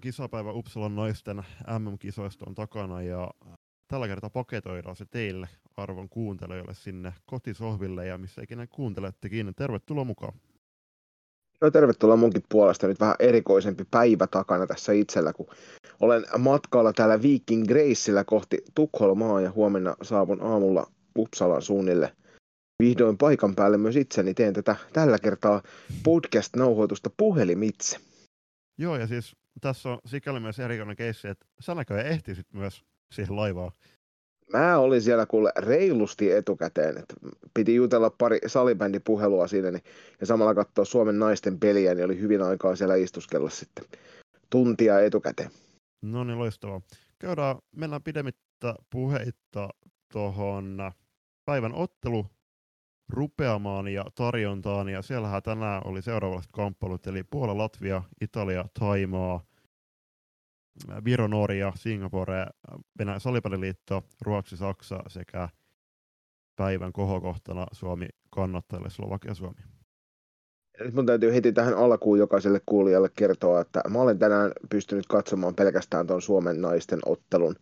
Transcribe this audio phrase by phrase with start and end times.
[0.00, 1.36] toinen kisapäivä Uppsalan naisten
[1.78, 3.30] MM-kisoista on takana ja
[3.88, 9.54] tällä kertaa paketoidaan se teille arvon kuuntelijoille sinne kotisohville ja missä ikinä kuuntelettekin.
[9.56, 10.32] Tervetuloa mukaan.
[11.60, 12.86] Joo, tervetuloa munkin puolesta.
[12.86, 15.46] Nyt vähän erikoisempi päivä takana tässä itsellä, kun
[16.00, 20.86] olen matkalla täällä Viking Graceillä kohti Tukholmaa ja huomenna saavun aamulla
[21.18, 22.12] Uppsalan suunnille
[22.82, 24.34] vihdoin paikan päälle myös itseni.
[24.34, 25.62] Teen tätä tällä kertaa
[26.04, 27.98] podcast-nauhoitusta puhelimitse.
[28.78, 33.36] Joo, ja siis tässä on sikäli myös erikoinen keissi, että sä näköjään ehtisit myös siihen
[33.36, 33.72] laivaan.
[34.52, 37.14] Mä olin siellä kuule reilusti etukäteen, että
[37.54, 39.82] piti jutella pari salibändipuhelua siinä niin,
[40.20, 43.84] ja samalla katsoa Suomen naisten peliä, niin oli hyvin aikaa siellä istuskella sitten
[44.50, 45.50] tuntia etukäteen.
[46.02, 46.80] No niin, loistavaa.
[47.18, 49.68] Käydään, mennään pidemmittä puheitta
[50.12, 50.92] tuohon
[51.44, 52.26] päivän ottelu
[53.08, 59.44] rupeamaan ja tarjontaan, ja siellähän tänään oli seuraavat kamppailut, eli Puola, Latvia, Italia, Taimaa,
[61.04, 62.46] Viro, Norja, Singapore,
[62.98, 65.48] Venäjä salipalliliitto, Ruotsi, Saksa sekä
[66.56, 69.60] päivän kohokohtana Suomi kannattajille Slovakia Suomi.
[70.80, 75.54] Nyt mun täytyy heti tähän alkuun jokaiselle kuulijalle kertoa, että mä olen tänään pystynyt katsomaan
[75.54, 77.56] pelkästään tuon Suomen naisten ottelun.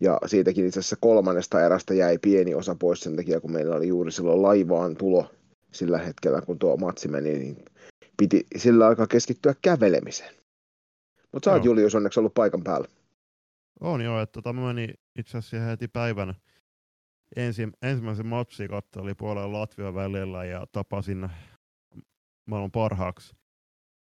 [0.00, 3.88] Ja siitäkin itse asiassa kolmannesta erästä jäi pieni osa pois sen takia, kun meillä oli
[3.88, 5.30] juuri silloin laivaan tulo
[5.72, 7.64] sillä hetkellä, kun tuo matsi meni, niin
[8.16, 10.34] piti sillä aikaa keskittyä kävelemiseen.
[11.36, 12.88] Mutta sä oot Julius onneksi ollut paikan päällä.
[13.80, 16.34] On joo, että tota, mä menin itse asiassa heti päivän
[17.36, 21.30] ensi, ensimmäisen matsi oli puolella Latvia välillä ja tapasin
[22.46, 23.36] maailman parhaaksi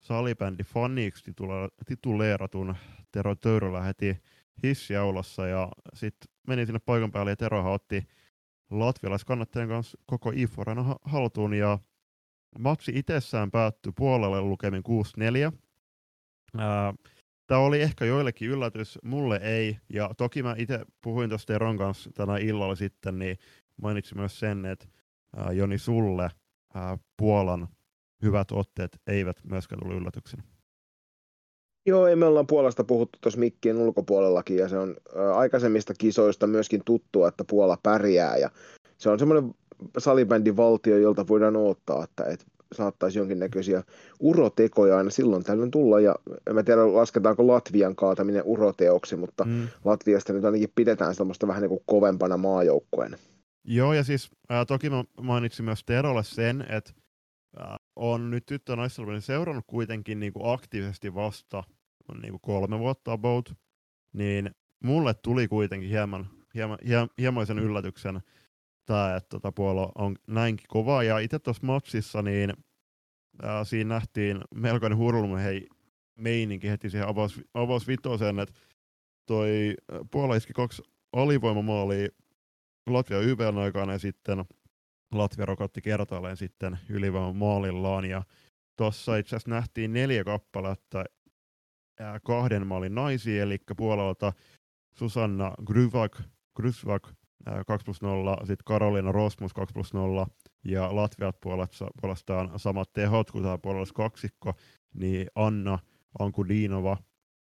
[0.01, 1.31] salibändi faniksi
[1.85, 2.75] tituleeratun
[3.11, 4.17] Tero Töyrylä heti
[4.63, 8.07] hissiaulassa ja sitten menin sinne paikan päälle ja Terohan otti
[8.71, 11.79] latvialaiskannattajien kanssa koko IFORen haltuun ja
[12.59, 14.83] matsi itsessään päättyi puolelle lukemin
[15.53, 15.57] 6-4.
[17.47, 19.77] Tämä oli ehkä joillekin yllätys, mulle ei.
[19.93, 23.37] Ja toki mä itse puhuin tuosta Teron kanssa tänä illalla sitten, niin
[23.81, 24.87] mainitsin myös sen, että
[25.37, 26.29] ää, Joni sulle
[26.73, 27.67] ää, Puolan
[28.23, 30.43] hyvät otteet eivät myöskään tullut yllätyksenä.
[31.85, 34.95] Joo, ei me ollaan Puolasta puhuttu tuossa mikkien ulkopuolellakin, ja se on
[35.35, 38.49] aikaisemmista kisoista myöskin tuttua, että Puola pärjää, ja
[38.97, 39.53] se on semmoinen
[39.97, 43.83] salibändivaltio, jolta voidaan odottaa, että et saattaisi jonkinnäköisiä
[44.19, 46.15] urotekoja aina silloin tällöin tulla, ja
[46.47, 49.67] en mä tiedä lasketaanko Latvian kaataminen uroteoksi, mutta mm.
[49.85, 53.17] Latviasta nyt ainakin pidetään sellaista vähän niin kuin kovempana maajoukkueena.
[53.63, 56.93] Joo, ja siis äh, toki mä mainitsin myös Terolle sen, että
[57.61, 58.73] äh, on nyt tyttö
[59.19, 61.63] seurannut kuitenkin niin kuin aktiivisesti vasta
[62.21, 63.53] niin kuin kolme vuotta about,
[64.13, 64.51] niin
[64.83, 66.77] mulle tuli kuitenkin hieman, hieman,
[67.17, 68.21] hieman yllätyksen,
[68.85, 71.03] tämä, että tota puolo on näinkin kova.
[71.03, 72.53] Ja itse tuossa matsissa, niin
[73.41, 75.67] ää, siinä nähtiin melkoinen hurlum hei
[76.15, 78.55] meininki heti siihen avaus, avaus vitoseen, että
[79.25, 79.75] toi
[80.11, 82.09] Puola iski kaksi alivoimamaalia
[82.89, 84.45] Latvia YVn aikana ja sitten
[85.13, 88.05] Latvia rokotti kertaalleen sitten ylivoiman maalillaan.
[88.05, 88.23] Ja
[88.77, 91.03] tuossa itse asiassa nähtiin neljä kappaletta
[92.23, 94.33] kahden maalin naisia, eli Puolalta
[94.93, 96.21] Susanna Gryvak,
[96.55, 97.09] Grysvak
[97.67, 100.27] 2 plus 0, sitten Karolina Rosmus 2 plus 0,
[100.63, 101.35] ja Latviat
[102.01, 104.53] puolestaan samat tehot kuin tämä puolella kaksikko,
[104.93, 105.79] niin Anna
[106.19, 106.97] Ankudinova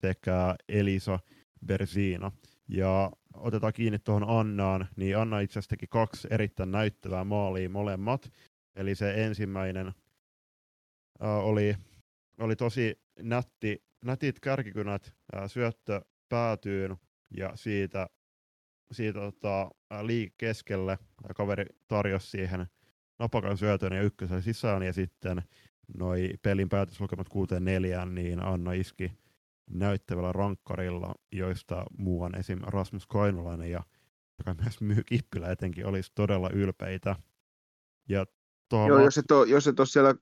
[0.02, 1.20] sekä Elisa
[1.66, 2.32] Berzina.
[2.68, 8.32] Ja otetaan kiinni tuohon Annaan, niin Anna itse asiassa teki kaksi erittäin näyttävää maalia molemmat.
[8.76, 9.94] Eli se ensimmäinen äh,
[11.46, 11.76] oli,
[12.40, 16.98] oli tosi nätti, nätit kärkikynät, äh, syöttö päätyyn
[17.38, 18.08] ja siitä
[18.92, 21.00] siitä tota, liik keskelle.
[21.36, 22.66] Kaveri tarjosi siihen
[23.20, 25.42] napakan syötön ja ykkösen sisään ja sitten
[25.98, 29.12] noi pelin päätöslukemat 6-4, niin Anna iski
[29.70, 32.60] näyttävällä rankkarilla, joista muuan esim.
[32.62, 33.84] Rasmus Kainulainen ja
[34.38, 37.16] joka myös myy Kippilä etenkin olisi todella ylpeitä.
[38.10, 38.26] Ja
[38.72, 40.16] Joo, va- jos et, ole, jos et ole siellä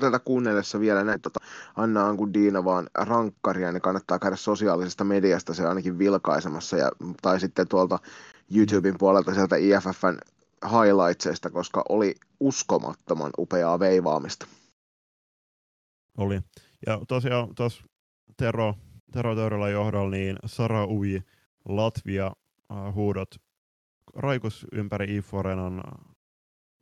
[0.00, 1.40] tätä kuunnellessa vielä näitä tota,
[1.76, 6.90] Anna Ankudina vaan rankkaria, niin kannattaa käydä sosiaalisesta mediasta se ainakin vilkaisemassa, ja,
[7.22, 7.98] tai sitten tuolta
[8.56, 10.18] YouTuben puolelta sieltä IFFn
[10.64, 14.46] highlightsista, koska oli uskomattoman upeaa veivaamista.
[16.18, 16.40] Oli.
[16.86, 17.82] Ja tosiaan tuossa
[18.36, 18.74] Tero,
[19.12, 21.22] Tero Töyrälä johdolla, niin Sara Ui,
[21.68, 22.32] Latvia
[22.70, 23.30] uh, huudot
[24.16, 25.82] raikus ympäri Iforenan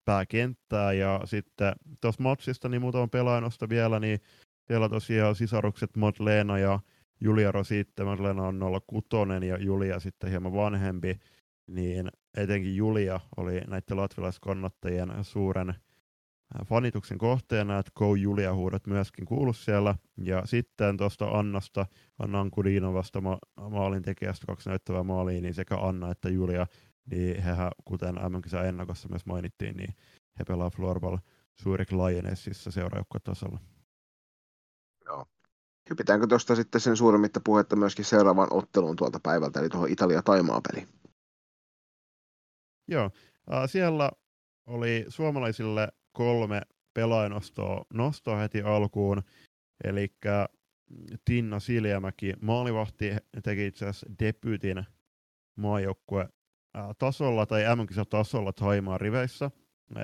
[0.08, 4.20] pääkenttää ja sitten tuossa matsista niin muutaman pelaajanosta vielä, niin
[4.66, 6.80] siellä tosiaan sisarukset Madlena ja
[7.20, 9.06] Julia Rositte, Madlena on 06
[9.48, 11.18] ja Julia sitten hieman vanhempi,
[11.66, 15.74] niin etenkin Julia oli näiden latvilaiskannattajien suuren
[16.66, 19.94] fanituksen kohteena, että Go Julia huudot myöskin kuulu siellä.
[20.16, 21.86] Ja sitten tuosta Annasta,
[22.18, 23.38] Annan Kudinovasta ma-
[23.70, 26.66] maalin tekijästä kaksi näyttävää maalia, niin sekä Anna että Julia,
[27.10, 29.94] niin hehän, kuten MM-kisa ennakossa myös mainittiin, niin
[30.38, 31.16] he pelaa floorball
[31.62, 33.60] Zurich Lionesissa seuraajoukkotasolla.
[35.04, 35.26] Joo.
[35.90, 40.88] Hypitäänkö tuosta sitten sen suuremmitta puhetta myöskin seuraavan otteluun tuolta päivältä, eli tuohon Italia-Taimaa-peliin?
[42.88, 43.10] Joo,
[43.52, 44.10] äh, siellä
[44.66, 46.62] oli suomalaisille kolme
[46.94, 49.22] pelaajanostoa nostoa heti alkuun,
[49.84, 50.14] eli
[51.24, 53.10] Tinna Siljamäki, maalivahti,
[53.42, 54.84] teki itse asiassa debyytin
[55.56, 56.28] maajoukkue
[56.98, 59.50] tasolla tai mm tasolla Taimaan riveissä.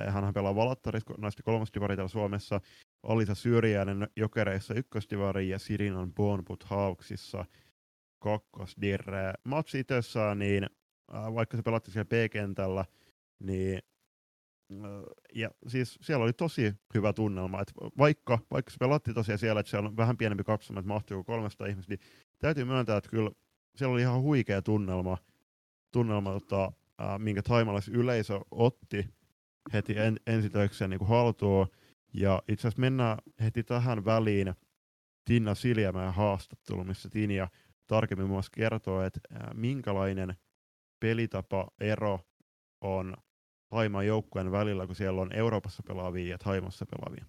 [0.09, 2.61] Hän pelaa Valattarissa naisten kolmostivari täällä Suomessa,
[3.03, 7.45] Alisa Syrjäinen Jokereissa ykköstivari ja Sirinan Bonput Hawksissa
[8.19, 9.33] kakkosdirre.
[9.43, 10.69] Matsi itsessään, niin
[11.11, 12.85] vaikka se pelattiin siellä B-kentällä,
[13.43, 13.79] niin
[15.35, 19.69] ja siis siellä oli tosi hyvä tunnelma, että vaikka, vaikka se pelatti tosiaan siellä, että
[19.69, 21.99] siellä on vähän pienempi kapsama, että mahtuu 300 ihmistä, niin
[22.39, 23.31] täytyy myöntää, että kyllä
[23.75, 25.17] siellä oli ihan huikea tunnelma,
[25.95, 26.71] tunnelma tota,
[27.01, 29.09] äh, minkä taimalais yleisö otti
[29.73, 31.67] heti en, ensitöikseen niin haltuun.
[32.13, 34.53] Ja itse asiassa mennään heti tähän väliin
[35.25, 37.47] Tinna Siljamäen haastattelu, missä Tinja
[37.87, 40.35] tarkemmin muassa kertoo, että äh, minkälainen
[40.99, 42.19] pelitapa ero
[42.81, 43.17] on
[43.71, 47.25] Haimaan joukkueen välillä, kun siellä on Euroopassa pelaavia ja Taimassa pelaavia.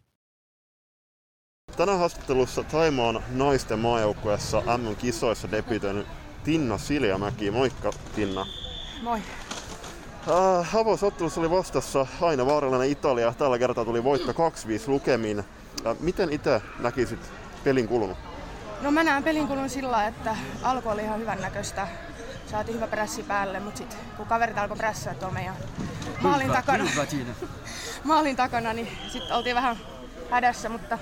[1.77, 6.07] Tänä haastattelussa Taimaan naisten maajoukkueessa MM-kisoissa debytoinut
[6.47, 7.51] Tinna Siljamäki.
[7.51, 8.47] Moikka Tinna.
[9.03, 9.19] Moi.
[10.29, 13.33] Äh, avausottelussa oli vastassa aina vaarallinen Italia.
[13.33, 14.35] Tällä kertaa tuli voitto 2-5
[14.87, 15.39] lukemin.
[15.39, 17.21] Äh, miten itse näkisit
[17.65, 18.19] pelin kulunut?
[18.81, 21.89] No mä näen pelin kulun sillä, että alku oli ihan hyvän näköistä
[22.51, 25.55] saatiin hyvä prässi päälle, mutta sitten kun kaverit alkoi prässää tuolla meidän
[26.21, 26.85] maalin takana,
[28.05, 29.77] maalin takana niin sitten oltiin vähän
[30.31, 30.99] hädässä, mutta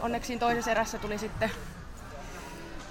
[0.00, 1.50] onneksi toisessa erässä tuli sitten,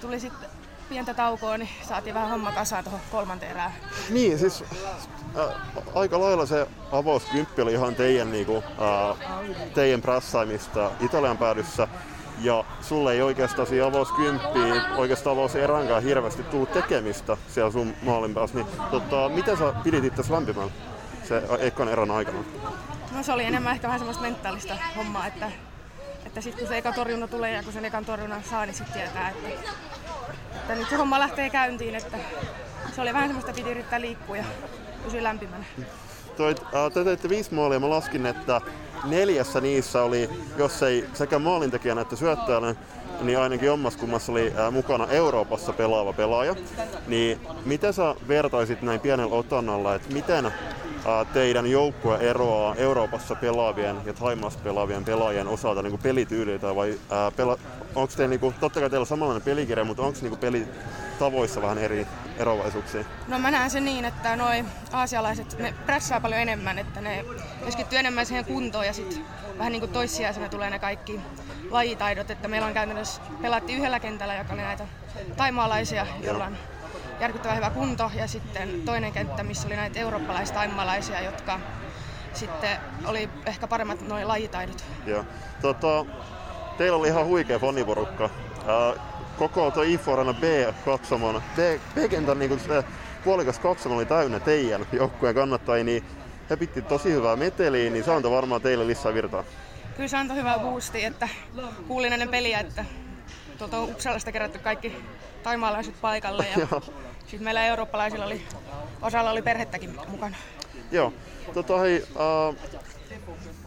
[0.00, 0.59] tuli sitten
[0.90, 3.72] pientä taukoa, niin saatiin vähän homma kasaan tuohon kolmanteen erään.
[4.10, 4.64] Niin, siis
[5.38, 5.46] äh,
[5.94, 9.16] aika lailla se avauskymppi oli ihan teidän, niinku, äh,
[9.74, 11.88] teidän prassaimista Italian päädyssä.
[12.42, 18.56] Ja sulle ei oikeastaan siinä avauskymppiin, oikeastaan eränkaan hirveästi tullut tekemistä siellä sun maalin päässä.
[18.56, 20.70] Niin, tota, miten sä pidit itse lämpimään
[21.28, 22.38] se ekan erän aikana?
[23.12, 25.52] No se oli enemmän ehkä vähän semmoista mentaalista hommaa, että,
[26.26, 28.94] että sitten kun se eka torjunta tulee ja kun sen ekan torjunnan saa, niin sitten
[28.94, 29.48] tietää, että,
[30.72, 31.94] että nyt se homma lähtee käyntiin.
[31.94, 32.18] Että
[32.94, 34.44] se oli vähän semmoista, piti yrittää liikkua ja
[35.04, 35.64] pysyä lämpimänä.
[36.36, 38.60] Toi, äh, te teitte viisi maalia, mä laskin, että
[39.04, 42.74] neljässä niissä oli, jos ei sekä maalintekijänä että syöttäjänä,
[43.20, 43.68] niin ainakin
[44.00, 46.54] kummassa oli ää, mukana Euroopassa pelaava pelaaja.
[47.06, 50.52] Niin miten sä vertaisit näin pienellä otannalla, että miten
[51.32, 57.58] teidän joukkue eroaa Euroopassa pelaavien ja Taimaassa pelaavien pelaajien osalta niin pelityyliltä vai ää, pela,
[57.94, 61.78] onko teillä, niin kuin, totta kai teillä on samanlainen pelikirja, mutta onko niin pelitavoissa vähän
[61.78, 62.06] eri
[62.38, 63.04] eroavaisuuksia?
[63.28, 67.24] No mä näen sen niin, että noi aasialaiset, ne prässää paljon enemmän, että ne
[67.64, 69.24] keskittyy enemmän siihen kuntoon ja sitten
[69.58, 71.20] vähän niin kuin toissijaisena tulee ne kaikki
[71.70, 74.86] lajitaidot, että meillä on käytännössä pelattiin yhdellä kentällä, joka oli näitä
[75.36, 76.56] taimaalaisia, joilla on
[77.20, 81.60] järkyttävän hyvä kunto ja sitten toinen kenttä, missä oli näitä eurooppalaistaimaalaisia, jotka
[82.32, 84.84] sitten oli ehkä paremmat noin lajitaidot.
[85.06, 85.24] Joo.
[85.62, 86.06] Tota,
[86.78, 88.30] teillä oli ihan huikea foniporukka
[89.40, 91.42] koko tuo Info Arena B-katsomon,
[91.94, 92.84] B-kentän niin se
[93.24, 96.04] puolikas katsomo oli täynnä teidän joukkueen kannattajia, niin
[96.50, 99.44] he pitti tosi hyvää meteliä, niin se antoi varmaan teille lisää virtaa.
[99.96, 101.28] Kyllä se antoi hyvää boostia, että
[101.88, 102.84] kuulin ennen peliä, että
[103.58, 104.96] tuolta Uppsalasta kerätty kaikki
[105.42, 106.66] taimaalaiset paikalle ja
[107.30, 108.42] sitten meillä eurooppalaisilla oli,
[109.02, 110.36] osalla oli perhettäkin mukana.
[110.92, 111.12] Joo,
[111.54, 112.56] tota hei, uh,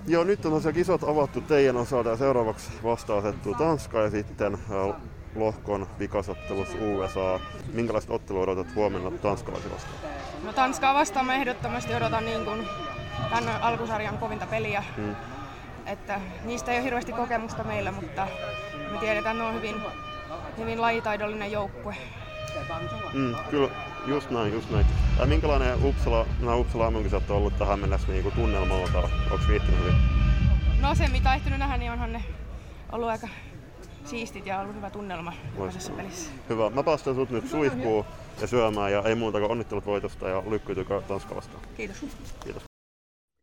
[0.08, 4.54] joo, nyt on tosiaan kisat avattu teidän osalta ja seuraavaksi vasta asettuu Tanska ja sitten
[4.54, 4.96] uh,
[5.36, 7.40] lohkon vikasottelussa USA.
[7.74, 10.14] Minkälaista ottelua odotat huomenna tanskalaisia vastaan?
[10.44, 12.68] No Tanskaa vastaan mä ehdottomasti odotan niin kuin
[13.30, 14.84] tämän alkusarjan kovinta peliä.
[14.98, 15.16] Hmm.
[15.86, 18.28] Että niistä ei ole hirveästi kokemusta meillä, mutta
[18.92, 19.76] me tiedetään, että ne on hyvin,
[20.58, 21.96] hyvin lajitaidollinen joukkue.
[23.14, 23.70] Mm, kyllä,
[24.08, 24.86] just näin, just näin.
[25.20, 29.00] Ja minkälainen Uppsala, nämä Uppsala on ollut tähän mennessä niin tunnelmalta?
[29.32, 29.94] Onko viihtynyt hyvin?
[30.82, 32.24] No se mitä ehtinyt nähdä, niin onhan ne
[32.92, 33.28] ollut aika
[34.06, 35.34] siistit ja ollut hyvä tunnelma
[35.74, 36.32] tässä pelissä.
[36.50, 36.70] Hyvä.
[36.70, 38.06] Mä päästän sut nyt suihkuun
[38.42, 41.64] ja syömään ja ei muuta kuin onnittelut voitosta ja lykkytykö Tanska vastaan.
[41.78, 42.06] Kiitos.
[42.44, 42.64] Kiitos.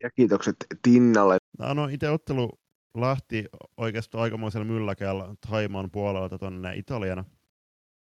[0.03, 1.37] Ja kiitokset Tinnalle.
[1.75, 2.51] No itse ottelu
[2.97, 3.45] lähti
[3.77, 7.25] oikeastaan aikamoisella mylläkällä Haimaan puolelta tonne Italian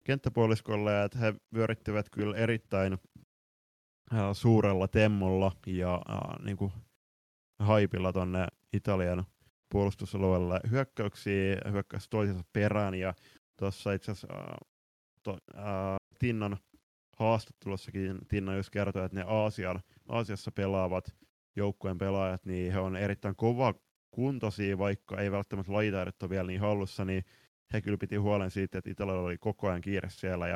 [0.04, 2.98] kenttäpuoliskolle että he vyörittivät kyllä erittäin
[4.32, 6.72] suurella temmolla ja äh, niin kuin
[7.58, 9.24] haipilla tonne Italian
[9.72, 13.14] puolustusalueelle hyökkäyksiä, hyökkäys toisensa perään ja
[13.58, 14.28] tuossa itse asiassa
[15.28, 16.56] äh, äh, Tinnan
[17.16, 21.14] haastattelussakin Tinna just kertoi, että ne Aasian, Aasiassa pelaavat
[21.56, 23.74] joukkueen pelaajat, niin he on erittäin kova
[24.10, 27.24] kuntoisia, vaikka ei välttämättä lajitaidot ole vielä niin hallussa, niin
[27.72, 30.48] he kyllä piti huolen siitä, että Italialla oli koko ajan kiire siellä.
[30.48, 30.54] Ja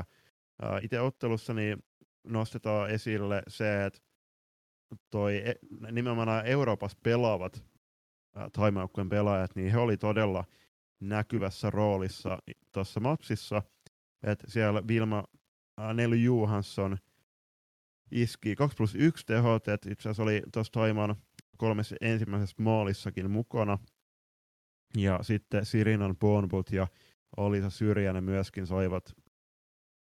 [0.65, 1.85] äh, itse ottelussa niin
[2.25, 4.01] nostetaan esille se, että
[5.11, 5.55] toi e,
[5.93, 7.65] nimenomaan Euroopassa pelaavat
[8.37, 10.45] äh, pelaajat, niin he oli todella
[11.01, 12.39] näkyvässä roolissa
[12.73, 13.63] tuossa matsissa.
[14.23, 15.25] että siellä Vilma
[15.81, 16.99] äh, Nelly Johansson
[18.11, 21.17] iski 2 plus 1 tehot, että itse asiassa oli tuossa Taimaan
[21.57, 23.79] kolmessa ensimmäisessä maalissakin mukana.
[24.97, 26.87] Ja sitten Sirinan Bonbut ja
[27.37, 29.17] Olisa Syrjänen myöskin saivat,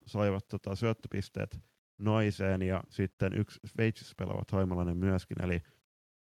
[0.05, 1.59] saivat tota syöttöpisteet
[1.97, 5.62] naiseen ja sitten yksi Sveitsissä pelaava taimalainen myöskin, eli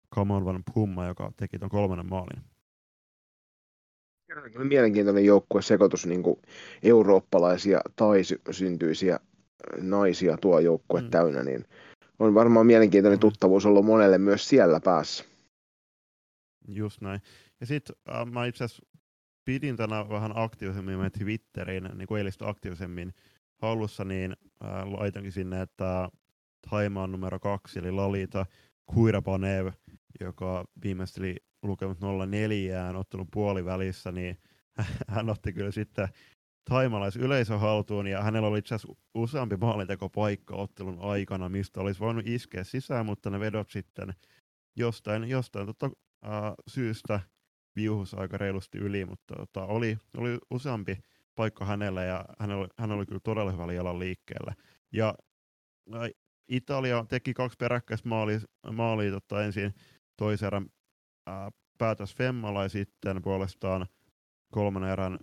[0.08, 2.42] Kamon van Pumma, joka teki tuon kolmannen maalin.
[4.68, 6.42] Mielenkiintoinen joukkue sekoitus niin kuin
[6.82, 9.20] eurooppalaisia tai syntyisiä
[9.80, 11.10] naisia tuo joukkue mm.
[11.10, 11.64] täynnä, niin
[12.18, 13.20] on varmaan mielenkiintoinen mm.
[13.20, 15.24] tuttavuus ollut monelle myös siellä päässä.
[16.68, 17.20] Just näin.
[17.60, 18.86] Ja sitten äh, mä itse asiassa
[19.48, 23.14] pidin tänä vähän aktiivisemmin mä Twitteriin, niin kuin eilistä aktiivisemmin
[23.62, 26.08] hallussa, niin äh, laitankin sinne, että
[26.70, 28.46] Taimaan numero kaksi, eli Lalita
[28.86, 29.72] Kuirapanev,
[30.20, 31.98] joka viimeisteli lukemat
[32.30, 34.38] 04 ottelun puolivälissä, niin
[35.14, 36.08] hän otti kyllä sitten
[37.18, 42.64] yleisö haltuun ja hänellä oli itse asiassa useampi maalintekopaikka ottelun aikana, mistä olisi voinut iskeä
[42.64, 44.14] sisään, mutta ne vedot sitten
[44.76, 45.90] jostain, jostain tota,
[46.24, 47.20] äh, syystä
[47.78, 50.98] viuhus aika reilusti yli, mutta tota, oli, oli useampi
[51.34, 54.54] paikka hänelle ja hän oli, hän oli kyllä todella hyvällä jalan liikkeellä.
[54.92, 55.14] Ja
[56.48, 58.40] Italia teki kaksi peräkkäistä maalia,
[58.72, 59.74] maalia tota, ensin
[60.16, 60.66] toisen erän
[61.28, 61.34] äh,
[61.78, 63.86] päätös Femmalla ja sitten puolestaan
[64.52, 65.18] kolmannen erän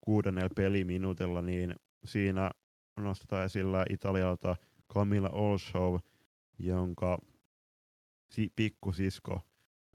[0.00, 2.50] kuudennella peliminuutilla, niin siinä
[2.96, 4.56] nostetaan esillä Italialta
[4.94, 5.96] Camilla Olshow,
[6.58, 7.18] jonka
[8.30, 9.40] si- pikkusisko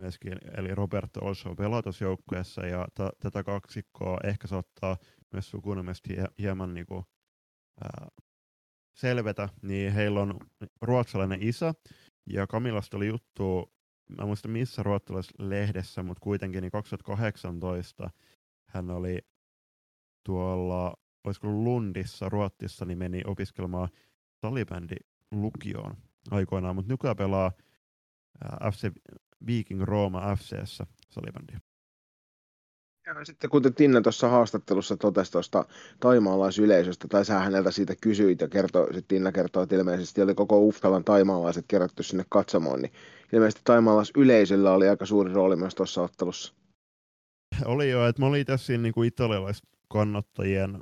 [0.02, 4.98] myöskin, eli Roberto Olshow pelaa joukkueessa, ja t- tätä kaksikkoa ehkä saattaa
[5.34, 7.04] myös sukunimesti hieman niinku,
[7.84, 8.08] ää,
[8.96, 10.40] selvetä, niin heillä on
[10.82, 11.74] ruotsalainen isä,
[12.30, 13.74] ja Kamilasta oli juttu,
[14.18, 18.10] mä muista missä ruotsalaisessa lehdessä, mutta kuitenkin niin 2018
[18.70, 19.20] hän oli
[20.26, 23.90] tuolla, olisiko Lundissa, Ruotsissa, niin meni opiskelemaan
[24.42, 24.96] salibändi
[25.32, 25.98] lukioon
[26.32, 27.52] aikoinaan, mutta nykyään pelaa
[28.72, 28.92] FC
[29.48, 31.60] Viking Rooma FCssä salibändiä.
[33.06, 35.66] Ja sitten kuten Tinna tuossa haastattelussa totesi tuosta
[36.00, 40.60] taimaalaisyleisöstä, tai sä häneltä siitä kysyit ja kertoi, sitten Tinna kertoo, että ilmeisesti oli koko
[40.60, 42.92] Ufkalan taimaalaiset kerätty sinne katsomaan, niin
[43.34, 46.54] ilmeisesti taimaalaisyleisöllä oli aika suuri rooli myös tuossa ottelussa.
[47.66, 50.80] Oli jo, että mä olin tässä siinä niin italialaiskannattajien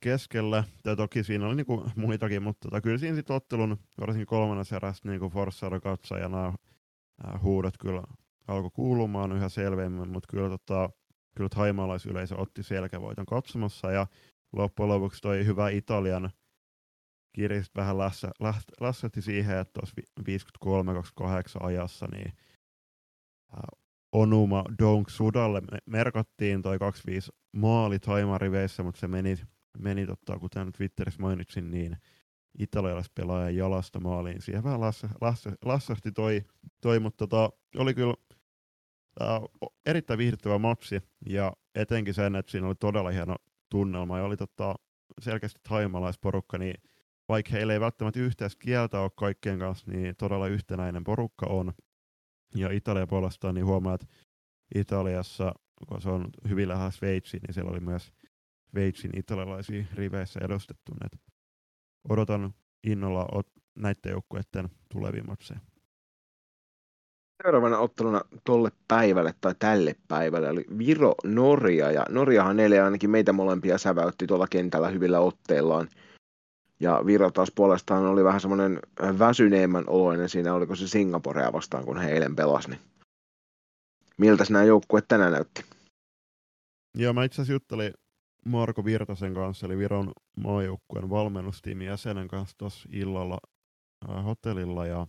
[0.00, 4.76] keskellä, tai toki siinä oli niinku muitakin, mutta tota, kyllä siinä sitten ottelun, varsinkin kolmannessa
[4.76, 6.54] erässä niinku Forssaro katsojana
[7.42, 8.02] huudot kyllä
[8.48, 10.90] alkoi kuulumaan yhä selvemmin, mutta kyllä tota,
[11.36, 14.06] kyllä haimalaisyleisö otti selkävoiton katsomassa ja
[14.52, 16.30] loppujen lopuksi toi hyvä Italian
[17.32, 18.30] kirjast vähän lässä,
[18.80, 19.94] lässätti siihen, että tuossa
[21.62, 22.32] 53-28 ajassa niin
[24.12, 29.36] Onuma Donk Sudalle merkattiin toi 25 maali taimariveissä, mutta se meni,
[29.78, 31.96] meni totta, kuten Twitterissä mainitsin, niin
[32.58, 34.42] italialaispelaajan jalasta maaliin.
[34.42, 34.80] Siihen vähän
[35.64, 36.44] lassahti toi,
[36.80, 38.14] toi mutta tota, oli kyllä
[39.22, 39.40] äh,
[39.86, 43.36] erittäin viihdyttävä matsi ja etenkin sen, että siinä oli todella hieno
[43.70, 44.74] tunnelma ja oli tota,
[45.20, 46.74] selkeästi taimalaisporukka, niin
[47.28, 51.72] vaikka heillä ei välttämättä yhteiskieltä ole kaikkien kanssa, niin todella yhtenäinen porukka on.
[52.54, 54.06] Ja Italia puolestaan niin huomaa, että
[54.74, 55.54] Italiassa,
[55.88, 58.12] kun se on hyvin lähellä Sveitsiin, niin siellä oli myös
[58.70, 60.92] Sveitsin italialaisia riveissä edustettu.
[62.08, 63.42] Odotan innolla
[63.74, 65.60] näiden joukkueiden tulevia matseja.
[67.42, 73.78] Seuraavana otteluna tolle päivälle tai tälle päivälle oli Viro-Norja, ja Norjahan neljä ainakin meitä molempia
[73.78, 75.88] säväytti tuolla kentällä hyvillä otteillaan.
[76.80, 78.80] Ja Viro taas puolestaan oli vähän semmoinen
[79.18, 82.68] väsyneemmän oloinen siinä, oliko se Singaporea vastaan, kun he eilen pelasi.
[82.70, 82.80] Niin
[84.18, 85.64] miltä nämä joukkueet tänään näytti?
[86.94, 87.94] Joo, mä itse asiassa juttelin
[88.48, 93.38] Marko Virtasen kanssa, eli Viron maajoukkueen valmennustiimin jäsenen kanssa tuossa illalla
[94.08, 95.06] äh, hotellilla, ja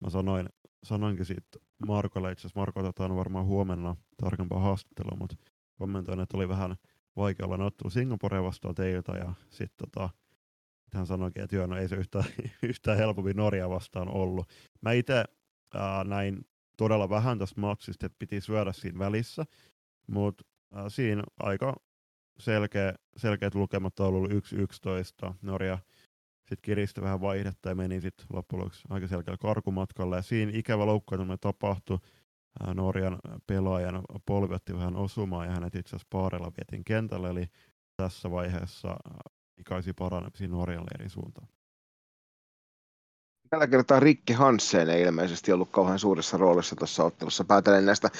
[0.00, 0.48] mä sanoin
[0.84, 5.36] sanoinkin siitä Markolle, itse asiassa Marko otetaan varmaan huomenna tarkempaa haastattelua, mutta
[5.78, 6.76] kommentoin, että oli vähän
[7.16, 10.10] vaikea olla ottelu Singaporea vastaan teiltä ja sitten tota,
[10.92, 12.24] hän sanoikin, että joo, no ei se yhtään,
[12.62, 14.48] yhtään helpompi Norja vastaan ollut.
[14.80, 15.24] Mä itse
[16.04, 16.46] näin
[16.76, 19.44] todella vähän tästä matsista, että piti syödä siinä välissä,
[20.06, 20.44] mutta
[20.76, 21.74] äh, siinä aika
[22.38, 25.34] selkeä, selkeät lukemat on ollut 1-11.
[25.42, 25.78] Norja
[26.38, 30.16] sitten kiristi vähän vaihdetta ja meni sitten loppujen aika selkeällä karkumatkalla.
[30.16, 31.98] Ja siinä ikävä loukkaantuminen tapahtui.
[32.74, 37.30] Norjan pelaajan polvi otti vähän osumaan ja hänet itse asiassa paarella vietiin kentälle.
[37.30, 37.46] Eli
[37.96, 38.96] tässä vaiheessa
[39.58, 41.48] ikaisi paranempi Norjan leirin suuntaan.
[43.50, 47.44] Tällä kertaa Rikki Hansen ei ilmeisesti ollut kauhean suuressa roolissa tuossa ottelussa.
[47.44, 48.10] Päätelen näistä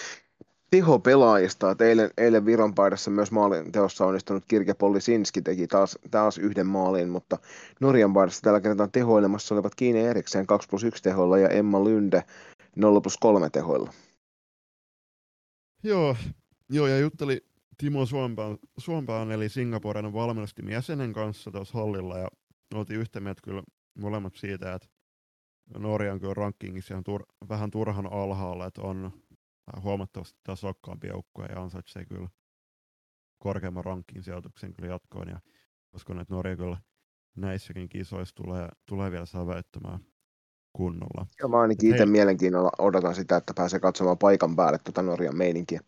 [0.71, 1.71] tehopelaajista.
[1.71, 6.67] Että eilen, eilen Viron paidassa myös maalin teossa onnistunut Kirke Polisinski teki taas, taas yhden
[6.67, 7.39] maalin, mutta
[7.81, 12.25] Norjan paidassa tällä kertaa tehoilemassa olivat Kiine Eriksen 2 plus 1 tehoilla ja Emma Lynde
[12.77, 13.93] 0 plus 3 tehoilla.
[15.83, 16.17] Joo,
[16.71, 17.45] joo ja jutteli
[17.79, 22.29] Timo Suompään, Suompään eli Singaporen valmennustimin jäsenen kanssa tuossa hallilla ja
[22.75, 23.63] oltiin yhtä mieltä kyllä
[23.99, 24.89] molemmat siitä, että
[25.79, 29.13] Norja on kyllä rankingissa ihan tur, vähän turhan alhaalla, että on
[29.83, 32.29] huomattavasti tasokkaampi joukkue ja ansaitsee kyllä
[33.39, 35.29] korkeamman rankin sijoituksen kyllä jatkoon.
[35.29, 35.41] Ja
[35.95, 36.77] uskon, että Norja kyllä
[37.37, 40.01] näissäkin kisoissa tulee, tulee vielä säväyttämään
[40.73, 41.27] kunnolla.
[41.43, 45.81] Ja mä ainakin itse mielenkiinnolla odotan sitä, että pääsee katsomaan paikan päälle tuota Norjan meininkiä.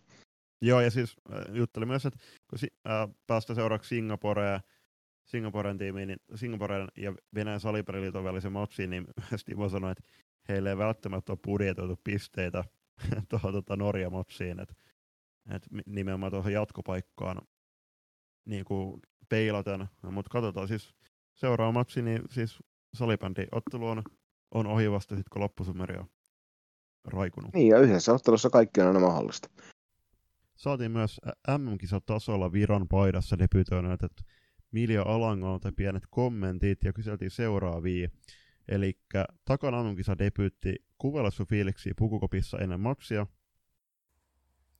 [0.62, 2.18] Joo, ja siis äh, juttelin myös, että
[2.50, 4.60] kun äh, päästä seuraavaksi Singaporeen,
[5.24, 9.06] Singaporen tiimiin, niin Singaporen ja Venäjän salipeliliiton välisen matsiin, niin
[9.46, 10.04] Timo sanoi, että
[10.48, 12.64] heille ei välttämättä ole budjetoitu pisteitä
[13.28, 14.74] tuohon tota Norja-motsiin, että
[15.50, 17.42] et nimenomaan tuohon jatkopaikkaan
[18.44, 19.86] niin kuin peilaten.
[20.10, 20.94] Mutta katsotaan siis
[21.34, 22.58] seuraava matsi, niin siis
[22.94, 24.02] salibändi ottelu on,
[24.54, 26.06] on ohi vasta sitten, kun loppusumeri on
[27.04, 27.54] raikunut.
[27.54, 29.48] Niin, ja yhdessä ottelussa kaikki on aina mahdollista.
[30.56, 31.20] Saatiin myös
[31.58, 34.22] MM-kisatasolla Viron paidassa debytoineet, että
[34.70, 38.08] Milja Alangolta pienet kommentit ja kyseltiin seuraavia.
[38.68, 38.98] Eli
[39.44, 43.26] takana MM-kisa debyytti Kuvelassu fiiliksi pukukopissa ennen matsia.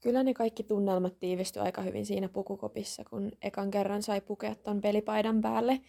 [0.01, 4.81] Kyllä ne kaikki tunnelmat tiivistyi aika hyvin siinä pukukopissa, kun ekan kerran sai pukea ton
[4.81, 5.81] pelipaidan päälle.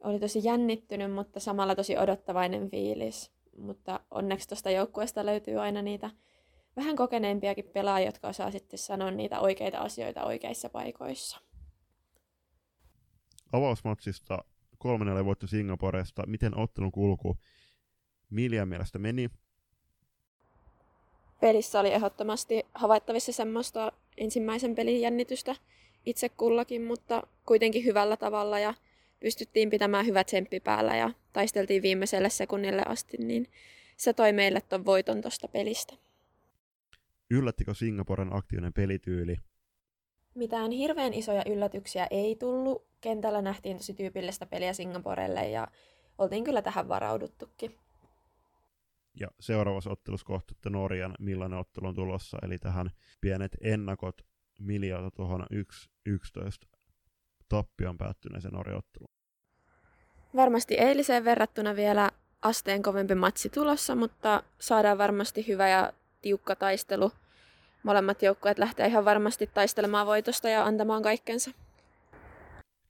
[0.00, 3.32] Oli tosi jännittynyt, mutta samalla tosi odottavainen fiilis.
[3.58, 6.10] Mutta onneksi tuosta joukkueesta löytyy aina niitä
[6.76, 11.40] vähän kokeneempiakin pelaajia, jotka osaa sitten sanoa niitä oikeita asioita oikeissa paikoissa.
[13.52, 14.44] Avausmatsista
[15.22, 16.26] 3-4 voitto Singaporesta.
[16.26, 17.36] Miten ottelun kulku
[18.30, 19.30] Miljan mielestä meni?
[21.40, 25.56] Pelissä oli ehdottomasti havaittavissa semmoista ensimmäisen pelin jännitystä
[26.06, 28.74] itse kullakin, mutta kuitenkin hyvällä tavalla ja
[29.20, 33.46] pystyttiin pitämään hyvät tsemppi päällä ja taisteltiin viimeiselle sekunnille asti, niin
[33.96, 35.94] se toi meille ton voiton tosta pelistä.
[37.30, 39.36] Yllättikö Singaporen aktiivinen pelityyli?
[40.34, 42.86] Mitään hirveän isoja yllätyksiä ei tullut.
[43.00, 45.68] Kentällä nähtiin tosi tyypillistä peliä Singaporelle ja
[46.18, 47.76] oltiin kyllä tähän varauduttukin.
[49.20, 52.90] Ja seuraavassa ottelussa kohtatte Norjan, millainen ottelu on tulossa, eli tähän
[53.20, 54.22] pienet ennakot
[54.58, 55.46] miljoota tuohon
[56.08, 56.68] 1-11
[57.48, 59.10] tappion päättyneeseen Norjan otteluun.
[60.36, 62.10] Varmasti eiliseen verrattuna vielä
[62.42, 65.92] asteen kovempi matsi tulossa, mutta saadaan varmasti hyvä ja
[66.22, 67.12] tiukka taistelu.
[67.82, 71.50] Molemmat joukkueet lähtee ihan varmasti taistelemaan voitosta ja antamaan kaikkensa.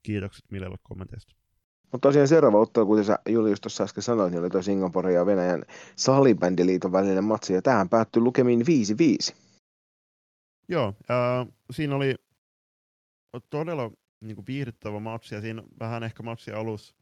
[0.03, 1.38] Kiitokset Milelle kommenteista.
[1.93, 5.27] Mutta tosiaan seuraava ottelu, kuten sä Julius tuossa äsken sanoit, niin oli tuo Singapore ja
[5.27, 5.63] Venäjän
[5.97, 9.35] salibändiliiton välinen matsi, ja tähän päättyi lukemiin 5-5.
[10.69, 12.15] Joo, äh, siinä oli
[13.51, 16.95] todella niin kuin viihdyttävä matsi, ja siinä vähän ehkä matsi alus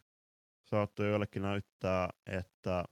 [0.64, 2.84] saattoi joillekin näyttää, että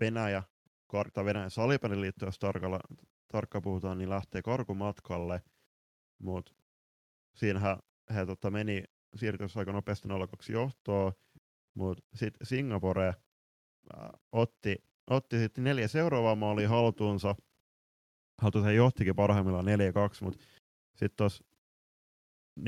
[0.00, 0.42] Venäjä,
[1.12, 2.80] tai Venäjän salibändiliitto, jos tarkalla,
[3.32, 5.42] tarkka puhutaan, niin lähtee karkumatkalle,
[6.18, 6.52] mutta
[7.34, 7.78] siinähän
[8.14, 10.12] he tota, meni siirtyi aika nopeasti 0-2
[10.52, 11.12] johtoa,
[11.74, 13.14] mutta sitten Singapore äh,
[14.32, 14.76] otti,
[15.10, 17.34] otti sitten neljä seuraavaa maalia haltuunsa.
[18.42, 19.68] Haltuunsa johtikin parhaimmillaan 4-2,
[20.24, 20.44] mutta
[20.96, 21.44] sitten tuossa
[22.60, 22.62] 4-4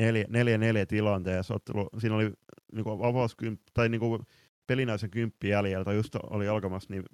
[0.89, 2.33] tilanteessa ottelu, siinä oli
[2.73, 4.25] niinku avauskymppi, tai niinku
[4.67, 7.05] pelinäisen kymppi jäljellä, tai just oli alkamassa, niin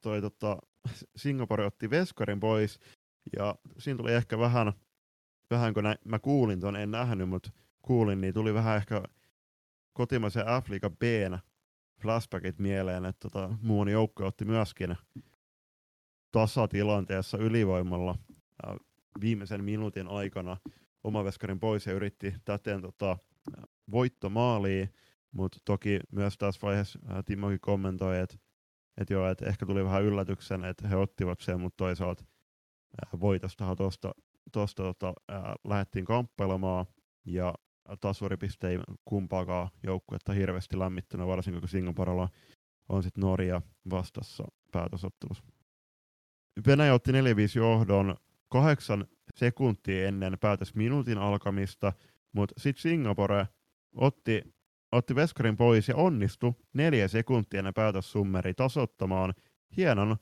[0.00, 0.58] toi tota,
[1.16, 2.78] Singapore otti veskarin pois,
[3.36, 4.72] ja siinä tuli ehkä vähän,
[5.50, 7.50] vähän kun nä, mä kuulin ton, en nähnyt, mutta
[7.82, 9.02] kuulin, niin tuli vähän ehkä
[9.92, 11.02] kotimaisen F-liiga b
[12.00, 14.96] flashbackit mieleen, että tota, muun joukko otti myöskin
[16.32, 18.18] tasatilanteessa ylivoimalla
[18.66, 18.76] äh,
[19.20, 20.56] viimeisen minuutin aikana
[21.04, 23.18] omaveskarin pois ja yritti täten tota,
[23.90, 24.94] voittomaaliin,
[25.32, 28.36] mutta toki myös tässä vaiheessa äh, Timokin kommentoi, että
[28.98, 32.24] et joo, et ehkä tuli vähän yllätyksen, että he ottivat sen, mutta toisaalta
[33.04, 34.14] äh, voitostahan tuosta
[34.52, 36.86] tosta, tota, äh, lähdettiin kamppailemaan
[37.24, 37.54] ja
[38.00, 42.28] tasuripiste ei kumpaakaan joukkuetta hirveästi lämmittänyt, varsinkin kun Singaporella
[42.88, 45.44] on sitten Norja vastassa päätösottelussa.
[46.66, 47.14] Venäjä otti 4-5
[47.56, 48.16] johdon
[48.48, 51.92] kahdeksan sekuntia ennen päätös minuutin alkamista,
[52.32, 53.48] mutta sitten Singapore
[53.94, 54.42] otti,
[54.92, 59.34] otti veskarin pois ja onnistui neljä sekuntia ennen päätössummeri tasottamaan
[59.76, 60.16] hienon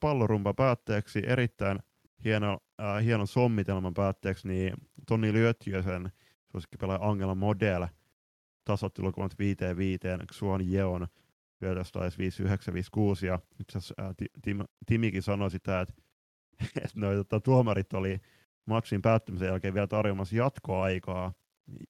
[0.00, 1.78] pallorumpa päätteeksi, erittäin
[2.24, 4.74] hieno, äh, hienon sommitelman päätteeksi, niin
[5.06, 6.12] Toni Lyötjösen
[6.54, 7.86] suosikkipelaaja Angela Model
[8.64, 10.00] tasotti lukemat 5 5
[10.32, 11.06] Xuan Jeon
[11.60, 13.94] Lyötös taisi 5 9 5 6 ja itse asiassa
[14.42, 15.94] Tim, Timikin sanoi sitä, että,
[16.84, 18.20] että noi, tota, tuomarit oli
[18.66, 21.32] matsin päättymisen jälkeen vielä tarjoamassa jatkoaikaa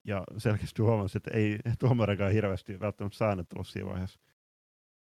[0.05, 4.21] ja selkeästi huomasi, että ei tuomarikaan hirveästi välttämättä säännöt ollut siinä vaiheessa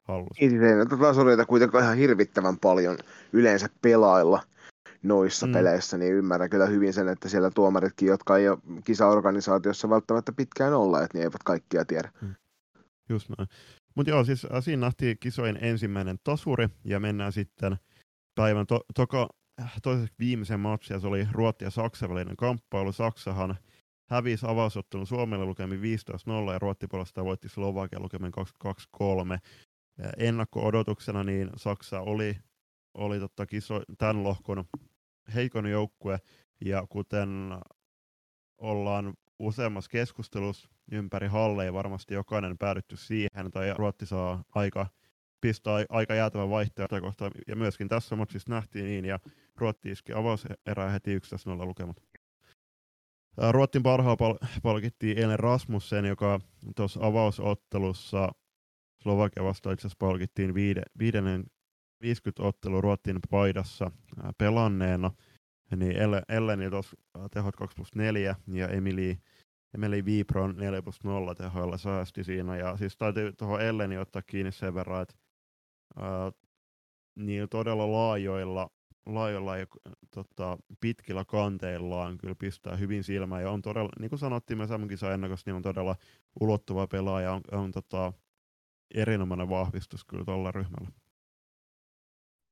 [0.04, 0.46] hallussa.
[0.46, 2.98] Ei näitä tasoreita kuitenkaan ihan hirvittävän paljon
[3.34, 4.44] yleensä pelailla
[5.04, 5.54] noissa mm.
[5.54, 10.74] peleissä, niin ymmärrän kyllä hyvin sen, että siellä tuomaritkin, jotka ei ole kisaorganisaatiossa välttämättä pitkään
[10.74, 12.12] olleet, niin eivät kaikkia tiedä.
[12.22, 12.36] Mm.
[13.10, 13.50] Just näin.
[13.96, 17.78] Mutta joo, siis äh, siinä nähtiin kisojen ensimmäinen tasuri, ja mennään sitten
[18.36, 19.30] päivän to- toka,
[19.84, 22.92] toiseksi viimeisen matsin, ja se oli Ruotti ja Saksa välinen kamppailu.
[22.92, 23.56] Saksahan
[24.10, 25.84] hävisi avausottelun Suomelle lukemin 15-0,
[26.54, 28.32] ja Ruotti puolestaan voitti Slovakia lukemin
[28.66, 29.40] 22-3.
[30.18, 32.38] Ennakko-odotuksena niin Saksa oli
[32.98, 34.66] oli totta kiso, tämän lohkon
[35.36, 36.20] heikon joukkue,
[36.66, 37.30] ja kuten
[38.58, 44.88] ollaan useammassa keskustelussa ympäri halleja varmasti jokainen päädytty siihen, tai Ruotti saa aika,
[45.42, 49.20] pistää aika jäätävän vaihtoehtoja kohtaan, ja myöskin tässä matsissa nähtiin niin, ja
[49.56, 51.20] Ruotti iski avauserää heti 11-0
[51.66, 51.98] lukemat.
[53.52, 56.40] Ruottin parhaa pal- palkittiin eilen Rasmussen, joka
[56.76, 58.30] tuossa avausottelussa
[59.04, 61.44] Slovakia vastaan itse asiassa palkittiin viide, viidennen
[62.02, 63.92] 50 ottelu Ruotsin paidassa
[64.38, 65.12] pelanneena,
[65.76, 65.96] niin
[66.30, 66.98] Elleni tuossa
[67.32, 69.20] tehot 2 plus 4 ja Emili,
[69.74, 72.58] Emili Vipron 4 plus 0 tehoilla säästi siinä.
[72.58, 75.16] Ja siis täytyy tuohon Elleni ottaa kiinni sen verran, että
[77.16, 78.70] niin todella laajoilla,
[79.06, 79.66] laajoilla ja
[80.12, 84.98] tota, pitkillä kanteillaan kyllä pistää hyvin silmään ja on todella, niin kuin sanottiin me samankin
[85.14, 85.96] ennakossa, niin on todella
[86.40, 88.14] ulottuva pelaaja, on, on tota,
[88.94, 90.90] erinomainen vahvistus kyllä tuolla ryhmällä.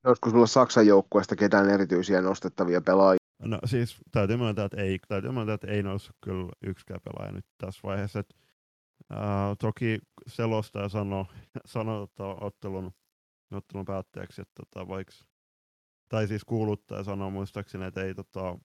[0.05, 3.19] Olisiko sulla Saksan joukkueesta ketään erityisiä nostettavia pelaajia?
[3.39, 7.45] No siis täytyy myöntää, että ei, täytyy myöntää, että ei noussut kyllä yksikään pelaaja nyt
[7.57, 8.19] tässä vaiheessa.
[8.19, 8.35] Et,
[9.09, 11.25] ää, toki selostaja sanoi
[11.65, 12.91] sano, että ottelun,
[13.51, 15.13] ottelun päätteeksi, että tota, vaikka,
[16.09, 18.57] tai siis kuuluttaja sanoi muistaakseni, että ei tota,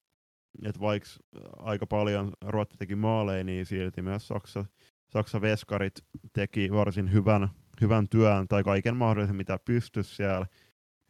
[0.65, 1.09] että vaikka
[1.57, 4.65] aika paljon Ruotti teki maaleja, niin silti myös Saksa,
[5.09, 7.49] Saksa veskarit teki varsin hyvän,
[7.81, 10.47] hyvän työn tai kaiken mahdollisen, mitä pystyi siellä.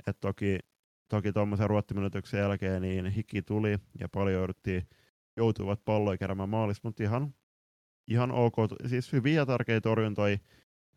[0.07, 0.59] Et toki
[1.11, 4.89] toki tuommoisen ruottiminuutuksen jälkeen niin hiki tuli ja paljon jouduttiin,
[5.37, 7.35] joutuvat palloja keräämään maalista, mutta ihan,
[8.09, 8.55] ihan ok,
[8.87, 10.39] siis hyviä tärkeitä torjuntoja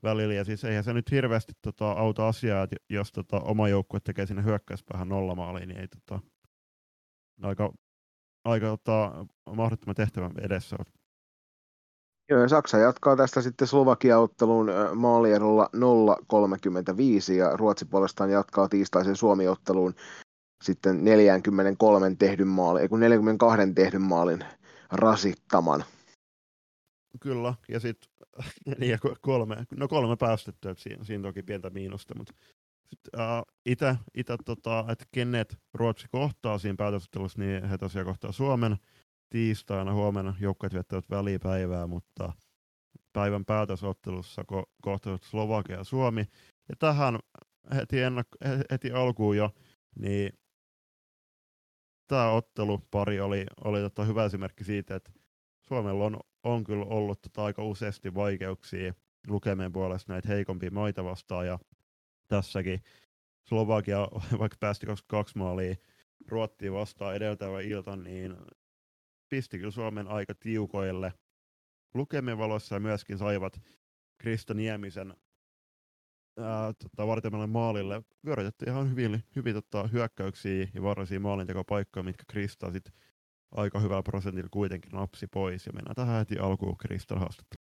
[0.03, 3.99] välillä, ja siis eihän se nyt hirveästi tota, auta asiaa, että jos tota, oma joukkue
[3.99, 6.19] tekee sinne hyökkäyspäähän nollamaaliin, niin ei tota,
[7.41, 7.73] aika,
[8.45, 10.75] aika tota, mahdottoman tehtävän edessä.
[12.47, 19.93] Saksa jatkaa tästä sitten Slovakia-ottelun maalierolla 0-35 ja Ruotsi puolestaan jatkaa tiistaisen Suomi-otteluun
[20.63, 24.45] sitten 43 tehdyn maalin, ei kun 42 tehdyn maalin
[24.91, 25.83] rasittaman.
[27.19, 28.11] Kyllä, ja sitten
[28.79, 32.33] niin kolme, no kolme päästettyä, siinä, siinä toki pientä miinusta, mutta
[33.65, 38.77] itä, itä tota, että kenet Ruotsi kohtaa siinä päätösottelussa, niin he tosiaan kohtaa Suomen,
[39.33, 42.33] tiistaina huomenna joukkueet viettävät välipäivää, mutta
[43.13, 46.25] päivän päätösottelussa ko- kohtavat Slovakia ja Suomi.
[46.69, 47.19] Ja tähän
[47.75, 49.51] heti, ennak- heti alkuun jo,
[49.99, 50.39] niin
[52.07, 55.11] tämä ottelupari oli, oli tota hyvä esimerkki siitä, että
[55.61, 58.93] Suomella on, on kyllä ollut tota aika useasti vaikeuksia
[59.27, 61.59] lukemien puolesta näitä heikompia maita vastaan, ja
[62.27, 62.81] tässäkin
[63.47, 64.07] Slovakia,
[64.39, 65.75] vaikka päästi 22 maalia
[66.27, 68.35] Ruottiin vastaan edeltävä ilta, niin
[69.33, 71.13] pisti kyllä Suomen aika tiukoille
[71.93, 73.61] lukemien valossa myöskin saivat
[74.17, 75.13] Krista Niemisen
[76.83, 78.01] tota, vartemalle maalille.
[78.25, 82.93] Vyörytettiin ihan hyvin, hyvin tota, hyökkäyksiä ja vaarallisia maalintekopaikkoja, mitkä Krista sitten
[83.51, 85.65] aika hyvällä prosentilla kuitenkin napsi pois.
[85.65, 87.62] Ja mennään tähän heti alkuun Kristan haastatteluun.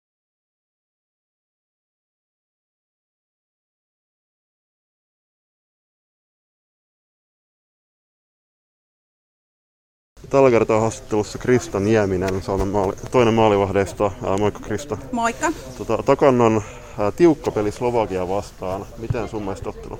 [10.30, 14.10] Tällä kertaa haastattelussa Krista Nieminen, Suomen maali, toinen maalivahdeista.
[14.26, 14.98] Ää, moikka Krista.
[15.12, 15.52] Moikka.
[15.78, 16.62] Tota, takan on
[16.98, 18.86] ää, tiukka peli Slovakia vastaan.
[18.98, 19.98] Miten sun mielestä ottelu?